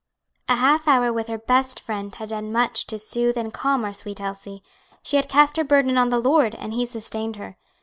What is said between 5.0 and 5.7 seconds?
she had cast her